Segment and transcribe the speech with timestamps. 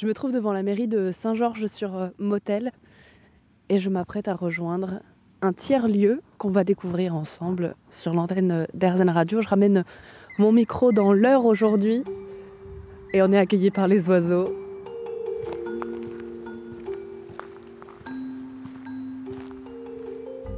[0.00, 2.72] Je me trouve devant la mairie de Saint-Georges sur euh, Motel
[3.68, 5.00] et je m'apprête à rejoindre
[5.42, 9.42] un tiers-lieu qu'on va découvrir ensemble sur l'antenne d'Airzen Radio.
[9.42, 9.84] Je ramène
[10.38, 12.02] mon micro dans l'heure aujourd'hui
[13.12, 14.54] et on est accueillis par les oiseaux.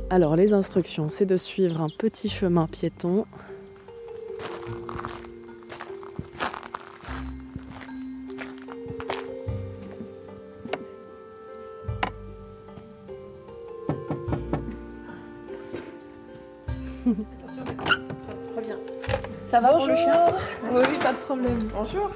[0.08, 3.26] Alors les instructions, c'est de suivre un petit chemin piéton
[19.52, 19.80] Ça va Bonjour.
[19.80, 20.26] pour le chien
[20.72, 21.68] Oui, oui, pas de problème.
[21.74, 22.10] Bonjour.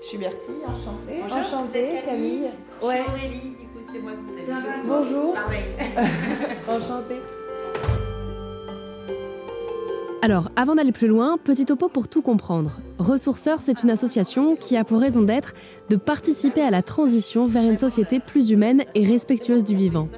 [0.00, 1.22] Je suis Bertie, enchantée.
[1.30, 2.46] Enchantée, Camille.
[2.82, 3.04] Ouais.
[3.06, 4.88] Aurélie, du coup, c'est moi que vous avez vu.
[4.88, 5.34] Bonjour.
[5.34, 5.64] Pareil.
[6.66, 7.20] Enchantée.
[10.22, 12.78] Alors, avant d'aller plus loin, petit topo pour tout comprendre.
[12.98, 15.52] Ressourceurs, c'est une association qui a pour raison d'être
[15.90, 20.08] de participer à la transition vers une société plus humaine et respectueuse du vivant.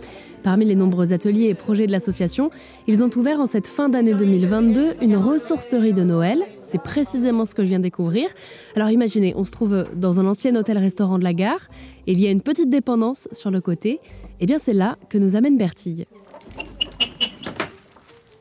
[0.45, 2.51] Parmi les nombreux ateliers et projets de l'association,
[2.87, 6.45] ils ont ouvert en cette fin d'année 2022 une ressourcerie de Noël.
[6.63, 8.29] C'est précisément ce que je viens de découvrir.
[8.77, 11.71] Alors imaginez, on se trouve dans un ancien hôtel-restaurant de la gare
[12.07, 14.01] et il y a une petite dépendance sur le côté.
[14.39, 16.05] Eh bien, c'est là que nous amène Bertille.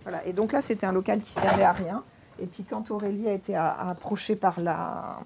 [0.02, 0.28] Voilà.
[0.28, 2.04] Et donc là, c'était un local qui servait à rien.
[2.42, 5.20] Et puis quand Aurélie a été approchée par la...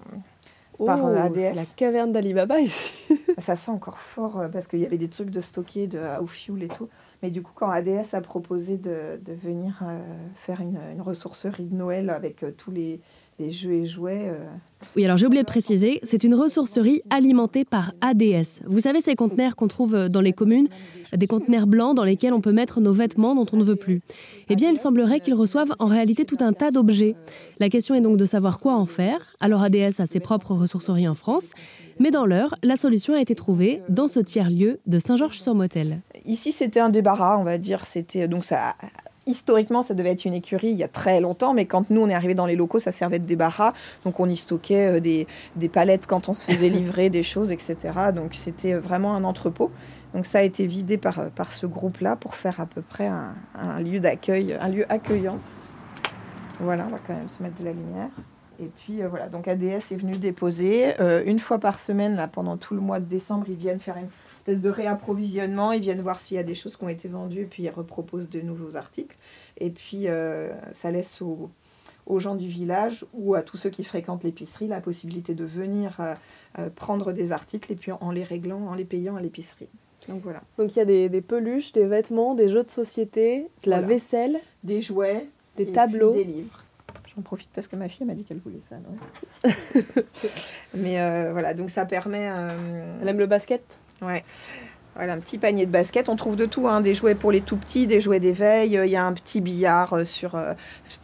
[0.84, 1.30] Par, euh, ADS.
[1.30, 2.92] Oh, c'est la caverne d'Alibaba ici.
[3.38, 6.26] Ça sent encore fort euh, parce qu'il y avait des trucs de stocker de, au
[6.26, 6.88] fioul et tout.
[7.22, 9.98] Mais du coup, quand ADS a proposé de, de venir euh,
[10.34, 13.00] faire une, une ressourcerie de Noël avec euh, tous les,
[13.38, 14.44] les jeux et jouets, euh,
[14.96, 18.62] Oui, alors j'ai oublié de préciser, c'est une ressourcerie alimentée par ADS.
[18.66, 20.66] Vous savez ces conteneurs qu'on trouve dans les communes,
[21.16, 24.00] des conteneurs blancs dans lesquels on peut mettre nos vêtements dont on ne veut plus.
[24.48, 27.14] Eh bien, il semblerait qu'ils reçoivent en réalité tout un tas d'objets.
[27.60, 29.36] La question est donc de savoir quoi en faire.
[29.40, 31.52] Alors ADS a ses propres ressourceries en France,
[32.00, 36.00] mais dans l'heure, la solution a été trouvée dans ce tiers-lieu de Saint-Georges-sur-Motel.
[36.24, 37.84] Ici, c'était un débarras, on va dire.
[37.86, 38.74] C'était donc ça.
[39.28, 42.08] Historiquement, ça devait être une écurie il y a très longtemps, mais quand nous on
[42.08, 43.74] est arrivé dans les locaux, ça servait de débarras.
[44.04, 47.52] Donc on y stockait euh, des, des palettes quand on se faisait livrer des choses,
[47.52, 47.76] etc.
[48.14, 49.70] Donc c'était vraiment un entrepôt.
[50.14, 53.06] Donc ça a été vidé par, euh, par ce groupe-là pour faire à peu près
[53.06, 55.38] un, un lieu d'accueil, un lieu accueillant.
[56.60, 58.10] Voilà, on va quand même se mettre de la lumière.
[58.60, 62.26] Et puis euh, voilà, donc ADS est venu déposer euh, une fois par semaine là
[62.26, 63.46] pendant tout le mois de décembre.
[63.48, 64.08] Ils viennent faire une
[64.48, 65.72] espèce de réapprovisionnement.
[65.72, 67.70] Ils viennent voir s'il y a des choses qui ont été vendues et puis ils
[67.70, 69.16] reproposent de nouveaux articles.
[69.58, 71.50] Et puis euh, ça laisse aux,
[72.06, 75.96] aux gens du village ou à tous ceux qui fréquentent l'épicerie la possibilité de venir
[76.00, 76.14] euh,
[76.58, 79.68] euh, prendre des articles et puis en les réglant, en les payant à l'épicerie.
[80.08, 83.48] Donc voilà, Donc il y a des, des peluches, des vêtements, des jeux de société,
[83.64, 85.26] de la vaisselle, des jouets,
[85.56, 86.14] des tableaux.
[86.14, 86.64] des livres.
[87.14, 88.76] J'en profite parce que ma fille m'a dit qu'elle voulait ça.
[90.74, 92.28] Mais euh, voilà, donc ça permet.
[92.30, 93.62] euh, Elle aime le basket?
[94.02, 94.24] Ouais.
[94.98, 96.08] Voilà, un petit panier de basket.
[96.08, 98.76] On trouve de tout, hein, des jouets pour les tout petits, des jouets d'éveil.
[98.76, 100.54] euh, Il y a un petit billard euh, sur, euh,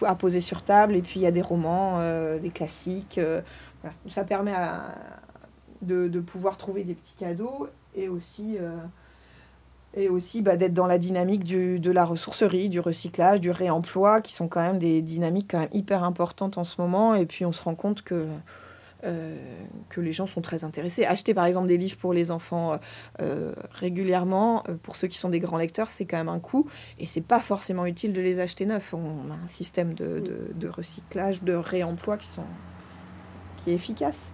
[0.03, 0.97] à poser sur table.
[0.97, 2.00] Et puis, il y a des romans,
[2.41, 3.21] des classiques.
[4.09, 4.53] Ça permet
[5.82, 8.56] de, pouvoir trouver des petits cadeaux et aussi,
[9.94, 14.32] et aussi bah, d'être dans la dynamique de la ressourcerie, du recyclage, du réemploi, qui
[14.32, 17.15] sont quand même des dynamiques quand même hyper importantes en ce moment.
[17.15, 18.26] Et puis, on se rend compte que
[19.04, 19.37] euh,
[19.88, 21.04] que les gens sont très intéressés.
[21.04, 22.78] Acheter par exemple des livres pour les enfants
[23.20, 26.69] euh, régulièrement, euh, pour ceux qui sont des grands lecteurs, c'est quand même un coût
[26.98, 28.94] et c'est pas forcément utile de les acheter neufs.
[28.94, 32.44] On a un système de, de- de recyclage, de réemploi qui, sont,
[33.59, 34.32] qui est efficace.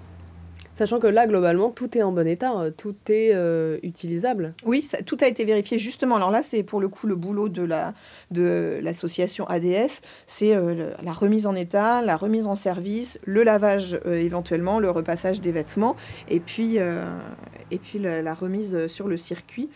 [0.72, 4.54] Sachant que là, globalement, tout est en bon état, euh, tout est euh, utilisable.
[4.64, 6.16] Oui, tout a été vérifié justement.
[6.16, 7.92] Alors là, c'est pour le coup le boulot de la
[8.30, 13.98] de l'association ADS, c'est euh, la remise en état, la remise en service, le lavage
[14.06, 15.96] euh, éventuellement, le repassage des vêtements,
[16.28, 19.68] et puis la remise sur le circuit.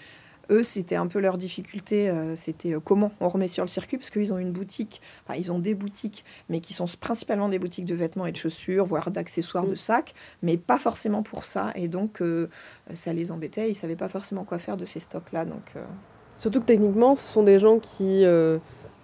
[0.50, 3.98] Eux, c'était un peu leur difficulté, euh, c'était euh, comment on remet sur le circuit,
[3.98, 7.58] parce qu'ils ont une boutique, enfin, ils ont des boutiques, mais qui sont principalement des
[7.58, 9.70] boutiques de vêtements et de chaussures, voire d'accessoires, Mm.
[9.70, 11.72] de sacs, mais pas forcément pour ça.
[11.74, 12.48] Et donc, euh,
[12.94, 15.44] ça les embêtait, ils savaient pas forcément quoi faire de ces stocks-là.
[15.44, 15.72] Donc,
[16.36, 18.24] Surtout que techniquement, ce sont des gens qui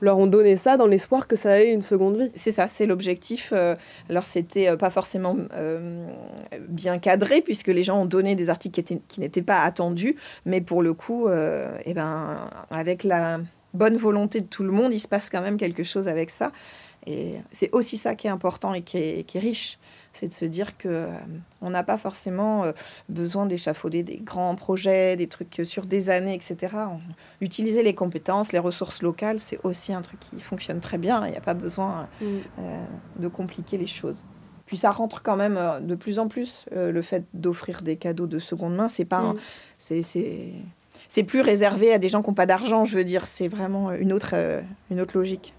[0.00, 2.30] leur ont donné ça dans l'espoir que ça ait une seconde vie.
[2.34, 3.52] c'est ça, c'est l'objectif.
[3.54, 3.74] Euh,
[4.08, 6.06] alors, c'était euh, pas forcément euh,
[6.68, 10.16] bien cadré, puisque les gens ont donné des articles qui, étaient- qui n'étaient pas attendus,
[10.44, 13.40] mais pour le coup, eh ben, avec la
[13.74, 16.52] bonne volonté de tout le monde, il se passe quand même quelque chose avec ça.
[17.06, 19.78] Et c'est aussi ça qui est important et qui est riche.
[20.12, 21.08] C'est de se dire que euh,
[21.62, 22.72] on n'a pas forcément euh,
[23.08, 26.74] besoin d'échafauder des grands projets, des trucs sur des années, etc.
[26.76, 26.98] On-
[27.40, 31.26] utiliser les compétences, les ressources locales, c'est aussi un truc qui fonctionne très bien.
[31.26, 32.84] Il n'y a pas besoin euh,
[33.18, 34.24] de compliquer les choses.
[34.66, 38.26] Puis ça rentre quand même euh, de plus en plus le fait d'offrir des cadeaux
[38.26, 38.88] de seconde main.
[38.88, 39.38] C'est pas, mm.
[39.78, 40.02] c'est,
[41.08, 42.84] c'est, plus réservé à des gens qui n'ont pas d'argent.
[42.84, 44.34] Je veux dire, c'est vraiment une autre,
[44.90, 45.54] une autre logique.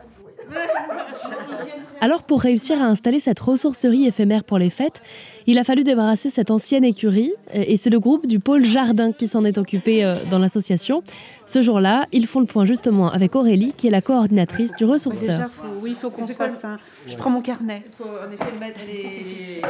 [2.01, 5.03] Alors pour réussir à installer cette ressourcerie éphémère pour les fêtes,
[5.45, 9.27] il a fallu débarrasser cette ancienne écurie et c'est le groupe du pôle jardin qui
[9.27, 11.03] s'en est occupé euh, dans l'association.
[11.45, 15.49] Ce jour-là, ils font le point justement avec Aurélie qui est la coordinatrice du ressourceur.
[15.81, 16.77] oui, il faut qu'on fasse un...
[17.05, 17.83] Je prends mon carnet.
[17.85, 19.61] Il faut en effet mettre les,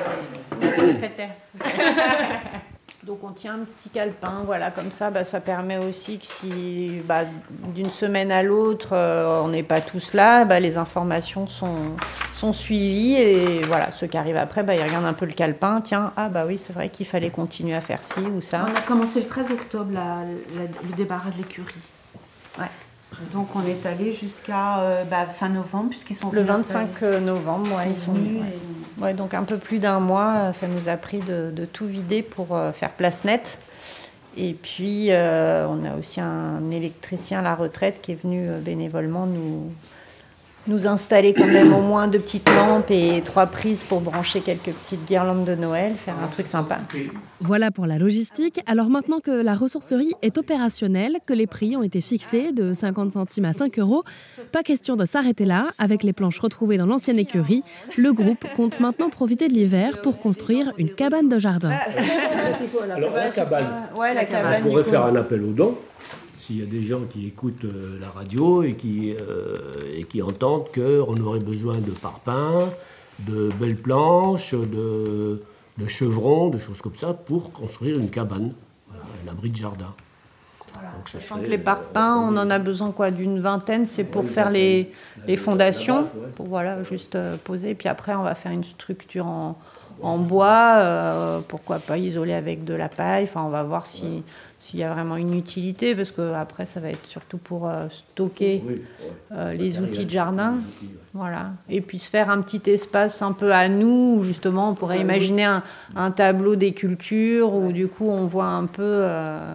[3.03, 7.01] Donc on tient un petit calepin, voilà, comme ça, bah, ça permet aussi que si
[7.05, 7.21] bah,
[7.73, 11.95] d'une semaine à l'autre, euh, on n'est pas tous là, bah, les informations sont,
[12.33, 15.81] sont suivies et voilà, ceux qui arrivent après, bah, ils regardent un peu le calepin,
[15.81, 18.67] tiens, ah bah oui, c'est vrai qu'il fallait continuer à faire ci ou ça.
[18.71, 19.91] On a commencé le 13 octobre
[20.55, 21.73] le débarras de l'écurie.
[22.59, 22.69] Ouais.
[23.33, 28.13] Donc on est allé jusqu'à euh, fin novembre puisqu'ils sont le 25 novembre, ils sont
[28.13, 28.41] venus.
[28.41, 28.57] Ouais,
[29.15, 32.71] donc un peu plus d'un mois, ça nous a pris de, tout vider pour euh,
[32.71, 33.57] faire place nette.
[34.37, 39.25] Et puis euh, on a aussi un électricien à la retraite qui est venu bénévolement
[39.25, 39.71] nous,
[40.67, 44.71] nous installer quand même au moins deux petites lampes et trois prises pour brancher quelques
[44.71, 46.77] petites guirlandes de Noël, faire un truc sympa.
[47.39, 48.61] Voilà pour la logistique.
[48.67, 53.13] Alors maintenant que la ressourcerie est opérationnelle, que les prix ont été fixés de 50
[53.13, 54.03] centimes à 5 euros,
[54.51, 55.71] pas question de s'arrêter là.
[55.79, 57.63] Avec les planches retrouvées dans l'ancienne écurie,
[57.97, 61.71] le groupe compte maintenant profiter de l'hiver pour construire une cabane de jardin.
[62.93, 63.65] Alors la cabane,
[63.97, 65.77] ouais, la cabane on pourrait faire un appel aux dons
[66.51, 69.55] s'il y a des gens qui écoutent euh, la radio et qui, euh,
[69.93, 72.69] et qui entendent qu'on aurait besoin de parpaings,
[73.19, 75.41] de belles planches, de,
[75.77, 78.53] de, chevrons, de choses comme ça, pour construire une cabane,
[78.91, 79.93] un abri de jardin.
[81.05, 84.91] Sachant que les parpaings, on en a besoin quoi d'une vingtaine, c'est pour faire les,
[85.27, 86.05] les fondations,
[86.35, 87.75] pour voilà, juste euh, poser.
[87.75, 89.57] Puis après, on va faire une structure en,
[90.01, 93.25] en bois, pourquoi pas isoler avec de la paille.
[93.25, 94.23] Enfin, on va voir si
[94.61, 97.87] s'il y a vraiment une utilité, parce que après ça va être surtout pour euh,
[97.89, 98.63] stocker
[99.31, 100.57] euh, les outils de jardin,
[101.15, 101.53] voilà.
[101.67, 104.99] Et puis se faire un petit espace un peu à nous, où justement on pourrait
[104.99, 105.45] imaginer
[105.95, 109.51] un, tableau des cultures, où du coup on voit un peu, euh,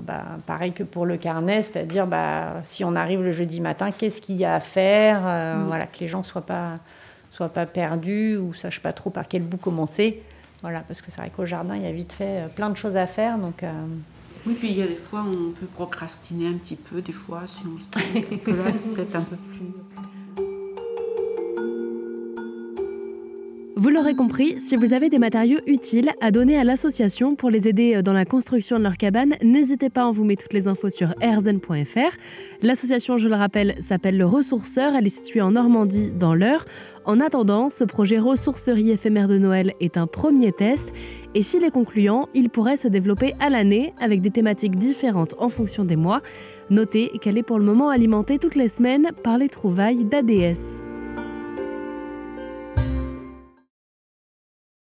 [0.00, 4.20] bah, pareil que pour le carnet, c'est-à-dire bah, si on arrive le jeudi matin, qu'est-ce
[4.20, 5.66] qu'il y a à faire, mm.
[5.66, 6.74] voilà, que les gens soient pas
[7.38, 10.22] soient pas perdus ou sachent pas trop par quel bout commencer.
[10.60, 12.76] Voilà, parce que c'est vrai qu'au jardin, il y a vite fait euh, plein de
[12.76, 13.38] choses à faire.
[13.38, 13.70] Donc, euh,
[14.44, 17.42] Oui, puis il y a des fois, on peut procrastiner un petit peu, des fois,
[17.46, 19.60] si on se dit que là, c'est peut-être un peu plus.
[23.80, 27.68] Vous l'aurez compris, si vous avez des matériaux utiles à donner à l'association pour les
[27.68, 30.66] aider euh, dans la construction de leur cabane, n'hésitez pas, on vous met toutes les
[30.66, 32.16] infos sur erzen.fr.
[32.60, 36.64] L'association, je le rappelle, s'appelle Le Ressourceur, elle est située en Normandie, dans l'Eure.
[37.04, 40.92] En attendant, ce projet ressourcerie éphémère de Noël est un premier test
[41.36, 45.48] et s'il est concluant, il pourrait se développer à l'année avec des thématiques différentes en
[45.48, 46.20] fonction des mois.
[46.68, 50.87] Notez qu'elle est pour le moment alimentée toutes les semaines par les trouvailles d'ADS.